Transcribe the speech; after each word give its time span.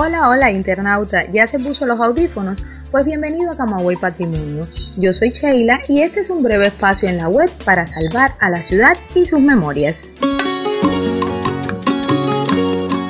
Hola, 0.00 0.28
hola 0.28 0.52
internauta, 0.52 1.28
¿ya 1.32 1.48
se 1.48 1.58
puso 1.58 1.84
los 1.84 1.98
audífonos? 1.98 2.62
Pues 2.92 3.04
bienvenido 3.04 3.50
a 3.50 3.56
Camagüey 3.56 3.96
Patrimonio. 3.96 4.64
Yo 4.94 5.12
soy 5.12 5.30
Sheila 5.30 5.80
y 5.88 6.02
este 6.02 6.20
es 6.20 6.30
un 6.30 6.40
breve 6.40 6.68
espacio 6.68 7.08
en 7.08 7.16
la 7.16 7.28
web 7.28 7.50
para 7.64 7.84
salvar 7.84 8.30
a 8.38 8.48
la 8.48 8.62
ciudad 8.62 8.96
y 9.16 9.26
sus 9.26 9.40
memorias. 9.40 10.10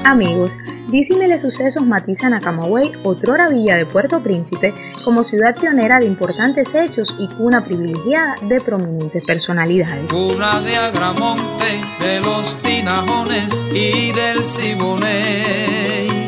Amigos, 0.03 0.57
Disímiles 0.91 1.43
sucesos 1.43 1.85
matizan 1.85 2.33
a 2.33 2.41
Camagüey, 2.41 2.93
otrora 3.03 3.51
villa 3.51 3.77
de 3.77 3.85
Puerto 3.85 4.21
Príncipe, 4.21 4.73
como 5.05 5.23
ciudad 5.23 5.55
pionera 5.55 5.99
de 5.99 6.07
importantes 6.07 6.75
hechos 6.75 7.15
y 7.19 7.29
cuna 7.35 7.63
privilegiada 7.63 8.37
de 8.41 8.63
prominentes 8.63 9.23
personalidades. 9.27 10.11
Cuna 10.11 10.63
de 10.63 10.75
Agramonte, 10.75 11.83
de 12.01 12.21
los 12.21 12.57
Tinajones 12.63 13.67
y 13.75 14.13
del 14.13 14.47
Siboney. 14.47 16.28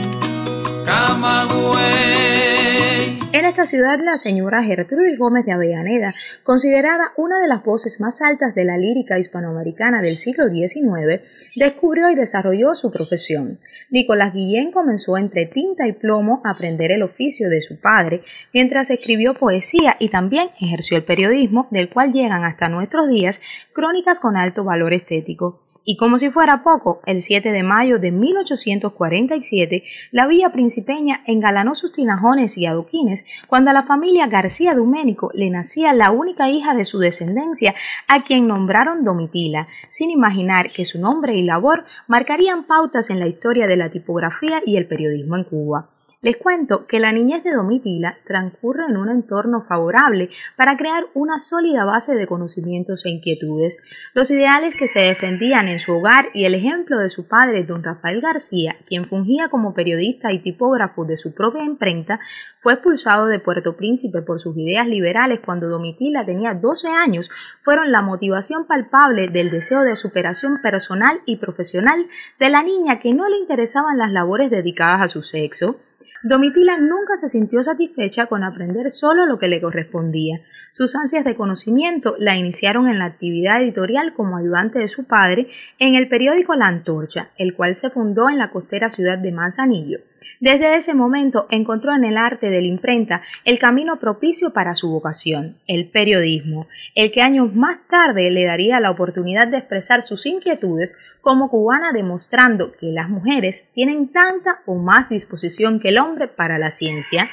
En 3.32 3.44
esta 3.44 3.64
ciudad, 3.64 4.00
la 4.00 4.18
señora 4.18 4.64
Gertrudis 4.64 5.18
Gómez 5.18 5.46
de 5.46 5.52
Avellaneda, 5.52 6.12
considerada 6.42 7.12
una 7.16 7.38
de 7.38 7.46
las 7.46 7.62
voces 7.64 8.00
más 8.00 8.20
altas 8.20 8.54
de 8.56 8.64
la 8.64 8.76
lírica 8.76 9.18
hispanoamericana 9.18 10.02
del 10.02 10.16
siglo 10.16 10.48
XIX, 10.48 11.22
descubrió 11.54 12.10
y 12.10 12.16
desarrolló 12.16 12.74
su 12.74 12.90
profesión. 12.90 13.58
Nicolás 13.90 14.34
Guillén 14.34 14.72
comenzó 14.72 15.16
entre 15.16 15.46
tinta 15.46 15.86
y 15.86 15.92
plomo 15.92 16.42
a 16.44 16.50
aprender 16.50 16.90
el 16.90 17.02
oficio 17.02 17.48
de 17.48 17.60
su 17.60 17.80
padre, 17.80 18.22
mientras 18.52 18.90
escribió 18.90 19.34
poesía 19.34 19.96
y 20.00 20.08
también 20.08 20.50
ejerció 20.60 20.96
el 20.96 21.04
periodismo, 21.04 21.68
del 21.70 21.88
cual 21.88 22.12
llegan 22.12 22.44
hasta 22.44 22.68
nuestros 22.68 23.08
días 23.08 23.40
crónicas 23.72 24.18
con 24.18 24.36
alto 24.36 24.64
valor 24.64 24.92
estético. 24.92 25.60
Y 25.82 25.96
como 25.96 26.18
si 26.18 26.30
fuera 26.30 26.62
poco, 26.62 27.00
el 27.06 27.22
7 27.22 27.52
de 27.52 27.62
mayo 27.62 27.98
de 27.98 28.12
1847, 28.12 29.82
la 30.10 30.26
villa 30.26 30.50
principeña 30.50 31.22
engalanó 31.26 31.74
sus 31.74 31.92
tinajones 31.92 32.58
y 32.58 32.66
adoquines 32.66 33.24
cuando 33.46 33.70
a 33.70 33.72
la 33.72 33.84
familia 33.84 34.26
García 34.26 34.74
Duménico 34.74 35.30
le 35.32 35.48
nacía 35.48 35.94
la 35.94 36.10
única 36.10 36.50
hija 36.50 36.74
de 36.74 36.84
su 36.84 36.98
descendencia, 36.98 37.74
a 38.08 38.22
quien 38.22 38.46
nombraron 38.46 39.04
Domitila, 39.04 39.68
sin 39.88 40.10
imaginar 40.10 40.70
que 40.70 40.84
su 40.84 41.00
nombre 41.00 41.34
y 41.34 41.42
labor 41.42 41.84
marcarían 42.08 42.64
pautas 42.64 43.08
en 43.08 43.18
la 43.18 43.26
historia 43.26 43.66
de 43.66 43.76
la 43.76 43.90
tipografía 43.90 44.60
y 44.66 44.76
el 44.76 44.86
periodismo 44.86 45.36
en 45.36 45.44
Cuba. 45.44 45.88
Les 46.22 46.36
cuento 46.36 46.86
que 46.86 47.00
la 47.00 47.12
niñez 47.12 47.42
de 47.44 47.52
Domitila 47.52 48.18
transcurre 48.26 48.84
en 48.86 48.98
un 48.98 49.08
entorno 49.08 49.62
favorable 49.62 50.28
para 50.54 50.76
crear 50.76 51.06
una 51.14 51.38
sólida 51.38 51.86
base 51.86 52.14
de 52.14 52.26
conocimientos 52.26 53.06
e 53.06 53.08
inquietudes. 53.08 53.78
Los 54.12 54.30
ideales 54.30 54.74
que 54.74 54.86
se 54.86 55.00
defendían 55.00 55.68
en 55.68 55.78
su 55.78 55.92
hogar 55.94 56.28
y 56.34 56.44
el 56.44 56.54
ejemplo 56.54 56.98
de 56.98 57.08
su 57.08 57.26
padre, 57.26 57.64
don 57.64 57.82
Rafael 57.82 58.20
García, 58.20 58.76
quien 58.86 59.08
fungía 59.08 59.48
como 59.48 59.72
periodista 59.72 60.30
y 60.30 60.40
tipógrafo 60.40 61.06
de 61.06 61.16
su 61.16 61.32
propia 61.32 61.64
imprenta, 61.64 62.20
fue 62.60 62.74
expulsado 62.74 63.26
de 63.26 63.38
Puerto 63.38 63.74
Príncipe 63.78 64.20
por 64.20 64.40
sus 64.40 64.54
ideas 64.58 64.86
liberales 64.86 65.40
cuando 65.40 65.70
Domitila 65.70 66.26
tenía 66.26 66.52
12 66.52 66.88
años, 66.88 67.30
fueron 67.62 67.92
la 67.92 68.02
motivación 68.02 68.66
palpable 68.66 69.28
del 69.28 69.50
deseo 69.50 69.80
de 69.84 69.96
superación 69.96 70.58
personal 70.62 71.22
y 71.24 71.36
profesional 71.36 72.08
de 72.38 72.50
la 72.50 72.62
niña 72.62 73.00
que 73.00 73.14
no 73.14 73.26
le 73.26 73.38
interesaban 73.38 73.96
las 73.96 74.12
labores 74.12 74.50
dedicadas 74.50 75.00
a 75.00 75.08
su 75.08 75.22
sexo. 75.22 75.80
Domitila 76.22 76.76
nunca 76.76 77.16
se 77.16 77.30
sintió 77.30 77.62
satisfecha 77.62 78.26
con 78.26 78.44
aprender 78.44 78.90
solo 78.90 79.24
lo 79.24 79.38
que 79.38 79.48
le 79.48 79.60
correspondía. 79.60 80.42
Sus 80.70 80.94
ansias 80.94 81.24
de 81.24 81.34
conocimiento 81.34 82.14
la 82.18 82.36
iniciaron 82.36 82.88
en 82.88 82.98
la 82.98 83.06
actividad 83.06 83.62
editorial 83.62 84.12
como 84.12 84.36
ayudante 84.36 84.78
de 84.78 84.88
su 84.88 85.04
padre 85.04 85.48
en 85.78 85.94
el 85.94 86.08
periódico 86.08 86.54
La 86.54 86.66
Antorcha, 86.66 87.30
el 87.38 87.54
cual 87.54 87.74
se 87.74 87.88
fundó 87.88 88.28
en 88.28 88.36
la 88.36 88.50
costera 88.50 88.90
ciudad 88.90 89.16
de 89.16 89.32
Manzanillo. 89.32 90.00
Desde 90.40 90.74
ese 90.74 90.94
momento 90.94 91.46
encontró 91.50 91.94
en 91.94 92.04
el 92.04 92.16
arte 92.16 92.50
de 92.50 92.60
la 92.60 92.66
imprenta 92.66 93.22
el 93.44 93.58
camino 93.58 93.98
propicio 93.98 94.52
para 94.52 94.74
su 94.74 94.90
vocación, 94.90 95.56
el 95.66 95.88
periodismo, 95.88 96.66
el 96.94 97.12
que 97.12 97.22
años 97.22 97.54
más 97.54 97.78
tarde 97.88 98.30
le 98.30 98.44
daría 98.44 98.80
la 98.80 98.90
oportunidad 98.90 99.48
de 99.48 99.58
expresar 99.58 100.02
sus 100.02 100.26
inquietudes 100.26 101.16
como 101.20 101.50
cubana 101.50 101.92
demostrando 101.92 102.72
que 102.72 102.86
las 102.86 103.08
mujeres 103.08 103.70
tienen 103.74 104.08
tanta 104.08 104.60
o 104.66 104.76
más 104.76 105.08
disposición 105.08 105.80
que 105.80 105.88
el 105.88 105.98
hombre 105.98 106.28
para 106.28 106.58
la 106.58 106.70
ciencia 106.70 107.28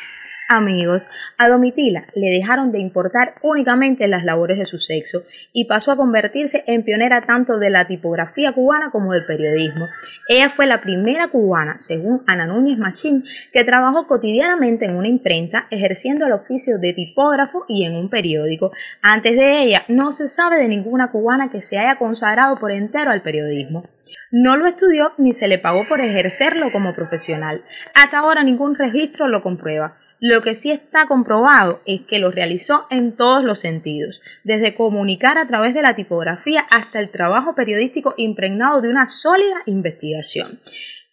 amigos, 0.48 1.10
a 1.38 1.50
Domitila 1.50 2.06
le 2.16 2.30
dejaron 2.30 2.72
de 2.72 2.80
importar 2.80 3.36
únicamente 3.42 4.08
las 4.08 4.24
labores 4.24 4.58
de 4.58 4.66
su 4.66 4.80
sexo 4.80 5.24
y 5.54 5.66
pasó 5.66 5.92
a 5.92 5.98
convertirse 5.98 6.64
en 6.68 6.84
pionera 6.84 7.26
tanto 7.26 7.58
de 7.58 7.70
la 7.70 7.88
tipografía 7.88 8.54
cubana 8.54 8.92
como 8.92 9.14
del 9.14 9.26
periodismo. 9.26 9.88
Ella 10.28 10.52
fue 10.56 10.66
la 10.66 10.82
primera 10.82 11.28
cubana, 11.28 11.78
según 11.78 12.22
Ana 12.28 12.48
Núñez 12.48 12.78
Machín, 12.78 13.24
que 13.52 13.64
trabajó 13.64 14.08
cotidianamente 14.08 14.86
en 14.86 14.96
una 14.96 15.08
imprenta, 15.08 15.68
ejerciendo 15.70 16.26
el 16.26 16.34
oficio 16.34 16.80
de 16.80 16.94
tipógrafo 16.94 17.66
y 17.68 17.86
en 17.86 17.96
un 17.96 18.10
periódico. 18.10 18.72
Antes 19.02 19.36
de 19.36 19.64
ella, 19.64 19.84
no 19.88 20.12
se 20.12 20.28
sabe 20.28 20.58
de 20.58 20.68
ninguna 20.68 21.12
cubana 21.12 21.50
que 21.52 21.62
se 21.62 21.78
haya 21.78 21.98
consagrado 21.98 22.60
por 22.60 22.72
entero 22.72 23.12
al 23.12 23.22
periodismo. 23.22 23.84
No 24.32 24.58
lo 24.58 24.68
estudió 24.68 25.14
ni 25.18 25.32
se 25.32 25.48
le 25.48 25.58
pagó 25.58 25.88
por 25.88 26.02
ejercerlo 26.02 26.72
como 26.72 26.94
profesional. 26.94 27.62
Hasta 27.94 28.20
ahora 28.20 28.44
ningún 28.44 28.76
registro 28.76 29.28
lo 29.28 29.42
comprueba. 29.42 29.98
Lo 30.20 30.42
que 30.42 30.56
sí 30.56 30.72
está 30.72 31.08
comprobado 31.08 31.80
es 31.86 32.02
que 32.02 32.18
lo 32.18 32.32
realizó 32.32 32.88
en 32.90 33.16
todos 33.16 33.44
los 33.44 33.60
sentidos, 33.60 34.20
desde 34.44 34.74
comunicar 34.74 35.38
a 35.38 35.48
través 35.48 35.76
de 35.76 35.84
la 35.84 35.96
tipografía 35.96 36.66
hasta 36.72 37.00
el 37.00 37.12
trabajo 37.12 37.54
periodístico 37.54 38.16
impregnado 38.18 38.82
de 38.82 38.90
una 38.90 39.06
sólida 39.06 39.62
investigación. 39.68 40.60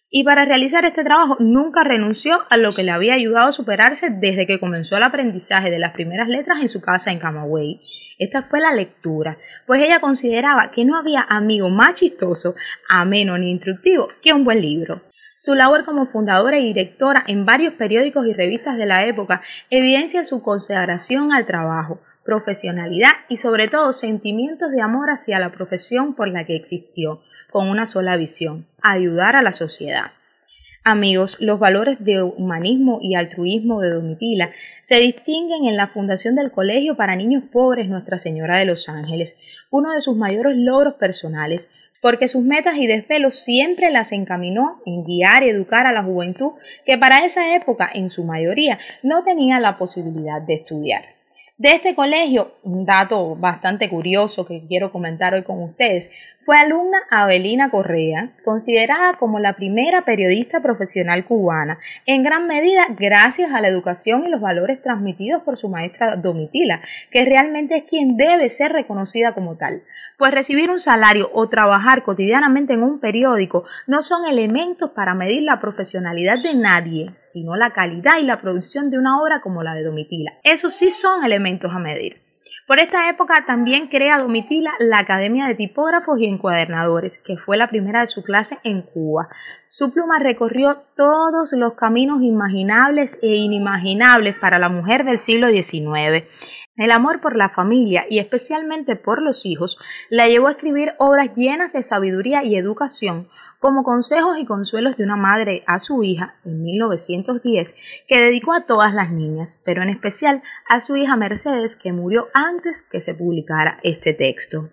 Y 0.09 0.23
para 0.23 0.45
realizar 0.45 0.85
este 0.85 1.03
trabajo 1.03 1.37
nunca 1.39 1.83
renunció 1.83 2.39
a 2.49 2.57
lo 2.57 2.73
que 2.73 2.83
le 2.83 2.91
había 2.91 3.13
ayudado 3.13 3.49
a 3.49 3.51
superarse 3.51 4.09
desde 4.09 4.47
que 4.47 4.59
comenzó 4.59 4.97
el 4.97 5.03
aprendizaje 5.03 5.69
de 5.69 5.77
las 5.77 5.91
primeras 5.91 6.27
letras 6.27 6.59
en 6.61 6.69
su 6.69 6.81
casa 6.81 7.11
en 7.11 7.19
Camagüey. 7.19 7.79
Esta 8.17 8.43
fue 8.43 8.59
la 8.59 8.73
lectura, 8.73 9.37
pues 9.67 9.81
ella 9.81 9.99
consideraba 9.99 10.71
que 10.71 10.85
no 10.85 10.97
había 10.97 11.27
amigo 11.29 11.69
más 11.69 11.99
chistoso, 11.99 12.55
ameno 12.89 13.37
ni 13.37 13.51
instructivo 13.51 14.07
que 14.23 14.33
un 14.33 14.45
buen 14.45 14.61
libro. 14.61 15.01
Su 15.37 15.53
labor 15.53 15.83
como 15.83 16.05
fundadora 16.05 16.59
y 16.59 16.67
directora 16.67 17.25
en 17.27 17.45
varios 17.45 17.73
periódicos 17.73 18.25
y 18.25 18.31
revistas 18.31 18.77
de 18.77 18.85
la 18.85 19.05
época 19.05 19.41
evidencia 19.69 20.23
su 20.23 20.41
consagración 20.41 21.33
al 21.33 21.45
trabajo, 21.45 21.99
profesionalidad 22.23 23.11
y 23.27 23.35
sobre 23.35 23.67
todo 23.67 23.91
sentimientos 23.91 24.71
de 24.71 24.81
amor 24.81 25.09
hacia 25.09 25.39
la 25.39 25.51
profesión 25.51 26.15
por 26.15 26.29
la 26.29 26.45
que 26.45 26.55
existió, 26.55 27.21
con 27.51 27.67
una 27.67 27.85
sola 27.85 28.15
visión, 28.15 28.65
ayudar 28.81 29.35
a 29.35 29.41
la 29.41 29.51
sociedad. 29.51 30.11
Amigos, 30.85 31.41
los 31.41 31.59
valores 31.59 31.97
de 31.99 32.21
humanismo 32.21 32.99
y 33.01 33.15
altruismo 33.15 33.81
de 33.81 33.89
Domitila 33.89 34.51
se 34.81 35.01
distinguen 35.01 35.65
en 35.65 35.75
la 35.75 35.87
fundación 35.87 36.35
del 36.35 36.51
Colegio 36.51 36.95
para 36.95 37.17
Niños 37.17 37.43
Pobres 37.51 37.89
Nuestra 37.89 38.17
Señora 38.19 38.59
de 38.59 38.65
los 38.65 38.87
Ángeles, 38.87 39.37
uno 39.69 39.91
de 39.91 39.99
sus 39.99 40.15
mayores 40.15 40.55
logros 40.55 40.93
personales, 40.93 41.69
porque 42.05 42.27
sus 42.27 42.43
metas 42.43 42.77
y 42.77 42.85
desvelos 42.85 43.39
siempre 43.43 43.89
las 43.89 44.11
encaminó 44.11 44.79
en 44.85 45.03
guiar 45.05 45.41
y 45.41 45.49
educar 45.49 45.87
a 45.87 45.91
la 45.91 46.03
juventud 46.03 46.51
que 46.85 46.99
para 46.99 47.25
esa 47.25 47.55
época 47.55 47.89
en 47.91 48.09
su 48.09 48.23
mayoría 48.23 48.77
no 49.01 49.23
tenía 49.23 49.59
la 49.59 49.79
posibilidad 49.79 50.39
de 50.39 50.53
estudiar. 50.53 51.03
De 51.57 51.69
este 51.69 51.95
colegio, 51.95 52.51
un 52.61 52.85
dato 52.85 53.35
bastante 53.35 53.89
curioso 53.89 54.45
que 54.45 54.67
quiero 54.67 54.91
comentar 54.91 55.33
hoy 55.33 55.41
con 55.41 55.63
ustedes, 55.63 56.11
fue 56.45 56.57
alumna 56.57 56.99
Abelina 57.09 57.71
Correa, 57.71 58.29
considerada 58.43 59.13
como 59.13 59.39
la 59.39 59.53
primera 59.53 60.05
periodista 60.05 60.59
profesional 60.59 61.25
cubana, 61.25 61.79
en 62.05 62.21
gran 62.21 62.45
medida 62.45 62.85
gracias 62.89 63.51
a 63.51 63.61
la 63.61 63.67
educación 63.67 64.25
y 64.25 64.29
los 64.29 64.41
valores 64.41 64.79
transmitidos 64.79 65.41
por 65.41 65.57
su 65.57 65.69
maestra 65.69 66.15
Domitila, 66.17 66.81
que 67.09 67.25
realmente 67.25 67.77
es 67.77 67.83
quien 67.85 68.15
debe 68.15 68.47
ser 68.49 68.73
reconocida 68.73 69.33
como 69.33 69.55
tal. 69.55 69.81
Pues 70.19 70.31
recibir 70.31 70.69
un 70.69 70.79
salario 70.79 71.31
o 71.33 71.49
trabajar 71.49 72.03
cotidianamente 72.03 72.73
en 72.73 72.83
un 72.83 72.99
periódico 72.99 73.65
no 73.87 74.03
son 74.03 74.25
elementos 74.25 74.91
para 74.91 75.15
medir 75.15 75.41
la 75.41 75.59
profesionalidad 75.59 76.37
de 76.43 76.53
nadie, 76.53 77.11
sino 77.17 77.55
la 77.55 77.71
calidad 77.71 78.19
y 78.21 78.23
la 78.23 78.39
producción 78.39 78.91
de 78.91 78.99
una 78.99 79.19
obra 79.19 79.41
como 79.41 79.63
la 79.63 79.73
de 79.73 79.83
Domitila. 79.83 80.33
Eso 80.43 80.69
sí 80.69 80.91
son 80.91 81.25
elementos 81.25 81.73
a 81.73 81.79
medir. 81.79 82.24
Por 82.67 82.79
esta 82.79 83.09
época 83.11 83.43
también 83.45 83.89
crea 83.89 84.17
Domitila 84.17 84.71
la 84.79 84.97
Academia 84.97 85.45
de 85.45 85.53
Tipógrafos 85.53 86.19
y 86.19 86.25
Encuadernadores, 86.25 87.21
que 87.23 87.37
fue 87.37 87.57
la 87.57 87.69
primera 87.69 87.99
de 87.99 88.07
su 88.07 88.23
clase 88.23 88.57
en 88.63 88.81
Cuba. 88.81 89.27
Su 89.69 89.93
pluma 89.93 90.17
recorrió 90.17 90.77
todos 90.95 91.53
los 91.53 91.75
caminos 91.75 92.23
imaginables 92.23 93.19
e 93.21 93.35
inimaginables 93.35 94.35
para 94.39 94.57
la 94.57 94.69
mujer 94.69 95.05
del 95.05 95.19
siglo 95.19 95.49
XIX. 95.49 96.25
El 96.75 96.89
amor 96.89 97.21
por 97.21 97.35
la 97.35 97.49
familia 97.49 98.05
y 98.09 98.17
especialmente 98.17 98.95
por 98.95 99.21
los 99.21 99.45
hijos 99.45 99.77
la 100.09 100.27
llevó 100.27 100.47
a 100.47 100.53
escribir 100.53 100.93
obras 100.97 101.35
llenas 101.35 101.71
de 101.71 101.83
sabiduría 101.83 102.43
y 102.43 102.57
educación, 102.57 103.27
como 103.65 103.83
consejos 103.83 104.37
y 104.37 104.45
consuelos 104.45 104.95
de 104.95 105.03
una 105.05 105.15
madre 105.15 105.63
a 105.65 105.79
su 105.79 106.03
hija 106.03 106.35
en 106.45 106.61
1910, 106.61 107.75
que 108.07 108.19
dedicó 108.19 108.53
a 108.53 108.67
todas 108.67 108.93
las 108.93 109.09
niñas, 109.09 109.59
pero 109.65 109.81
en 109.81 109.89
especial 109.89 110.43
a 110.69 110.81
su 110.81 110.95
hija 110.97 111.15
Mercedes, 111.15 111.75
que 111.75 111.91
murió 111.91 112.27
antes 112.35 112.83
que 112.83 112.99
se 112.99 113.15
publicara 113.15 113.79
este 113.81 114.13
texto. 114.13 114.69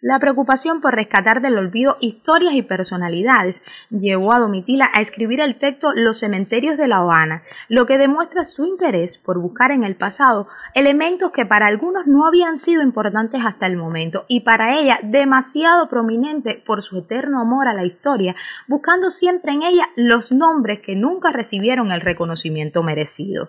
La 0.00 0.20
preocupación 0.20 0.80
por 0.80 0.94
rescatar 0.94 1.40
del 1.40 1.58
olvido 1.58 1.96
historias 1.98 2.54
y 2.54 2.62
personalidades 2.62 3.64
llevó 3.90 4.32
a 4.32 4.38
Domitila 4.38 4.88
a 4.94 5.00
escribir 5.00 5.40
el 5.40 5.56
texto 5.56 5.92
Los 5.92 6.20
cementerios 6.20 6.78
de 6.78 6.86
La 6.86 6.98
Habana, 6.98 7.42
lo 7.68 7.84
que 7.84 7.98
demuestra 7.98 8.44
su 8.44 8.64
interés 8.64 9.18
por 9.18 9.40
buscar 9.40 9.72
en 9.72 9.82
el 9.82 9.96
pasado 9.96 10.46
elementos 10.72 11.32
que 11.32 11.46
para 11.46 11.66
algunos 11.66 12.06
no 12.06 12.28
habían 12.28 12.58
sido 12.58 12.84
importantes 12.84 13.42
hasta 13.44 13.66
el 13.66 13.76
momento 13.76 14.24
y 14.28 14.42
para 14.42 14.78
ella 14.78 15.00
demasiado 15.02 15.88
prominente 15.88 16.62
por 16.64 16.82
su 16.82 16.98
eterno 16.98 17.40
amor 17.40 17.66
a 17.66 17.74
la 17.74 17.84
historia, 17.84 18.36
buscando 18.68 19.10
siempre 19.10 19.50
en 19.50 19.64
ella 19.64 19.88
los 19.96 20.30
nombres 20.30 20.78
que 20.78 20.94
nunca 20.94 21.32
recibieron 21.32 21.90
el 21.90 22.02
reconocimiento 22.02 22.84
merecido. 22.84 23.48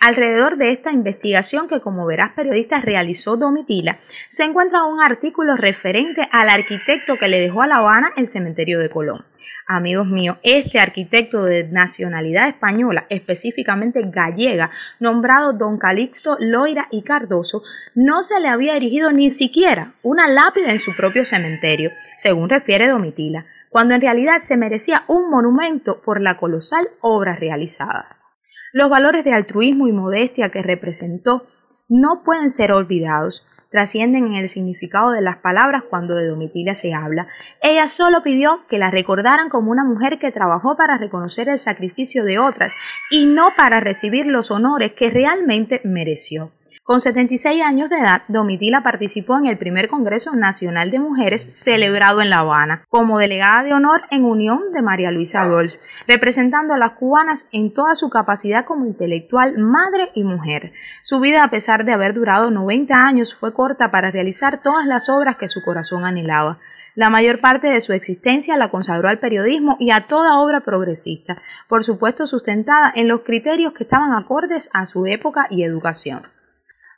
Alrededor 0.00 0.56
de 0.56 0.72
esta 0.72 0.92
investigación 0.92 1.68
que 1.68 1.80
como 1.80 2.06
verás 2.06 2.32
periodista 2.32 2.80
realizó 2.80 3.36
Domitila, 3.36 3.98
se 4.28 4.44
encuentra 4.44 4.84
un 4.84 5.02
artículo 5.02 5.56
referente 5.56 6.28
al 6.30 6.48
arquitecto 6.48 7.16
que 7.16 7.28
le 7.28 7.40
dejó 7.40 7.62
a 7.62 7.66
La 7.66 7.76
Habana 7.76 8.12
el 8.16 8.28
cementerio 8.28 8.78
de 8.78 8.90
Colón. 8.90 9.24
Amigos 9.66 10.06
míos, 10.06 10.36
este 10.42 10.78
arquitecto 10.78 11.44
de 11.44 11.64
nacionalidad 11.64 12.48
española, 12.48 13.06
específicamente 13.08 14.02
gallega, 14.04 14.70
nombrado 15.00 15.54
don 15.54 15.78
Calixto 15.78 16.36
Loira 16.38 16.86
y 16.90 17.02
Cardoso, 17.02 17.62
no 17.94 18.22
se 18.22 18.40
le 18.40 18.48
había 18.48 18.76
erigido 18.76 19.10
ni 19.10 19.30
siquiera 19.30 19.94
una 20.02 20.28
lápida 20.28 20.70
en 20.70 20.78
su 20.78 20.94
propio 20.94 21.24
cementerio, 21.24 21.92
según 22.16 22.50
refiere 22.50 22.88
Domitila, 22.88 23.46
cuando 23.70 23.94
en 23.94 24.02
realidad 24.02 24.40
se 24.40 24.56
merecía 24.58 25.04
un 25.08 25.30
monumento 25.30 26.02
por 26.02 26.20
la 26.20 26.36
colosal 26.36 26.88
obra 27.00 27.34
realizada. 27.34 28.23
Los 28.74 28.90
valores 28.90 29.24
de 29.24 29.32
altruismo 29.32 29.86
y 29.86 29.92
modestia 29.92 30.48
que 30.48 30.60
representó 30.60 31.46
no 31.88 32.24
pueden 32.24 32.50
ser 32.50 32.72
olvidados, 32.72 33.46
trascienden 33.70 34.26
en 34.26 34.34
el 34.34 34.48
significado 34.48 35.12
de 35.12 35.20
las 35.20 35.36
palabras 35.36 35.84
cuando 35.88 36.16
de 36.16 36.26
Domitila 36.26 36.74
se 36.74 36.92
habla. 36.92 37.28
Ella 37.62 37.86
solo 37.86 38.24
pidió 38.24 38.66
que 38.68 38.78
la 38.78 38.90
recordaran 38.90 39.48
como 39.48 39.70
una 39.70 39.84
mujer 39.84 40.18
que 40.18 40.32
trabajó 40.32 40.76
para 40.76 40.98
reconocer 40.98 41.48
el 41.48 41.60
sacrificio 41.60 42.24
de 42.24 42.40
otras 42.40 42.74
y 43.12 43.26
no 43.26 43.50
para 43.56 43.78
recibir 43.78 44.26
los 44.26 44.50
honores 44.50 44.90
que 44.94 45.08
realmente 45.08 45.80
mereció. 45.84 46.50
Con 46.86 47.00
76 47.00 47.62
años 47.62 47.88
de 47.88 47.96
edad, 47.96 48.24
Domitila 48.28 48.82
participó 48.82 49.38
en 49.38 49.46
el 49.46 49.56
primer 49.56 49.88
Congreso 49.88 50.36
Nacional 50.36 50.90
de 50.90 50.98
Mujeres 50.98 51.42
celebrado 51.44 52.20
en 52.20 52.28
La 52.28 52.40
Habana, 52.40 52.84
como 52.90 53.18
delegada 53.18 53.62
de 53.62 53.72
honor 53.72 54.02
en 54.10 54.26
unión 54.26 54.70
de 54.70 54.82
María 54.82 55.10
Luisa 55.10 55.46
Dolz, 55.46 55.80
representando 56.06 56.74
a 56.74 56.78
las 56.78 56.92
cubanas 56.92 57.48
en 57.52 57.72
toda 57.72 57.94
su 57.94 58.10
capacidad 58.10 58.66
como 58.66 58.84
intelectual, 58.84 59.56
madre 59.56 60.10
y 60.14 60.24
mujer. 60.24 60.74
Su 61.00 61.20
vida, 61.20 61.42
a 61.42 61.48
pesar 61.48 61.86
de 61.86 61.94
haber 61.94 62.12
durado 62.12 62.50
90 62.50 62.94
años, 62.94 63.34
fue 63.34 63.54
corta 63.54 63.90
para 63.90 64.10
realizar 64.10 64.60
todas 64.60 64.84
las 64.86 65.08
obras 65.08 65.36
que 65.36 65.48
su 65.48 65.62
corazón 65.62 66.04
anhelaba. 66.04 66.58
La 66.94 67.08
mayor 67.08 67.40
parte 67.40 67.68
de 67.68 67.80
su 67.80 67.94
existencia 67.94 68.58
la 68.58 68.68
consagró 68.68 69.08
al 69.08 69.20
periodismo 69.20 69.78
y 69.80 69.90
a 69.90 70.06
toda 70.06 70.38
obra 70.38 70.60
progresista, 70.60 71.40
por 71.66 71.82
supuesto 71.82 72.26
sustentada 72.26 72.92
en 72.94 73.08
los 73.08 73.22
criterios 73.22 73.72
que 73.72 73.84
estaban 73.84 74.12
acordes 74.12 74.68
a 74.74 74.84
su 74.84 75.06
época 75.06 75.46
y 75.48 75.64
educación. 75.64 76.33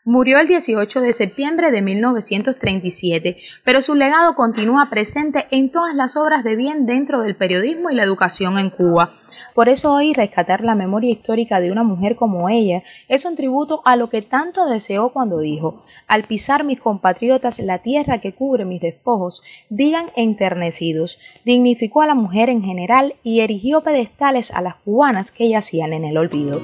Murió 0.08 0.38
el 0.38 0.47
18 0.47 1.00
de 1.00 1.12
septiembre 1.12 1.73
de 1.73 1.82
1937, 1.82 3.38
pero 3.64 3.82
su 3.82 3.97
legado 3.97 4.37
continúa 4.37 4.88
presente 4.88 5.49
en 5.50 5.73
todas 5.73 5.97
las 5.97 6.17
obras 6.17 6.44
de 6.44 6.55
bien 6.55 6.87
dentro 6.87 7.23
del 7.23 7.35
periodismo 7.35 7.91
y 7.91 7.97
la 7.97 8.05
educación 8.05 8.56
en 8.56 8.70
Cuba. 8.70 9.14
Por 9.53 9.69
eso 9.69 9.93
hoy 9.93 10.12
rescatar 10.12 10.62
la 10.62 10.76
memoria 10.76 11.11
histórica 11.11 11.58
de 11.58 11.73
una 11.73 11.82
mujer 11.82 12.14
como 12.14 12.49
ella 12.49 12.85
es 13.08 13.25
un 13.25 13.35
tributo 13.35 13.82
a 13.85 13.97
lo 13.97 14.08
que 14.08 14.23
tanto 14.23 14.67
deseó 14.67 15.08
cuando 15.08 15.41
dijo, 15.41 15.82
al 16.06 16.23
pisar 16.23 16.62
mis 16.62 16.81
compatriotas 16.81 17.59
la 17.59 17.79
tierra 17.79 18.20
que 18.20 18.32
cubre 18.32 18.64
mis 18.64 18.82
despojos, 18.82 19.43
digan 19.70 20.06
enternecidos, 20.14 21.19
dignificó 21.44 22.02
a 22.02 22.06
la 22.06 22.14
mujer 22.14 22.49
en 22.49 22.62
general 22.62 23.14
y 23.25 23.41
erigió 23.41 23.81
pedestales 23.81 24.52
a 24.52 24.62
las 24.62 24.76
cubanas 24.76 25.32
que 25.32 25.49
yacían 25.49 25.93
en 25.93 26.05
el 26.05 26.17
olvido 26.17 26.61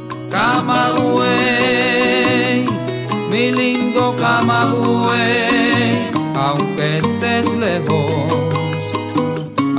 mi 3.32 3.50
lindo 3.50 4.14
Camagüey, 4.16 6.10
aunque 6.36 6.98
estés 6.98 7.54
lejos, 7.54 8.12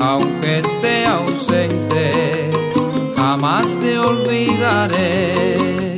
aunque 0.01 0.59
esté 0.59 1.05
ausente, 1.05 2.49
jamás 3.15 3.67
te 3.79 3.99
olvidaré 3.99 5.92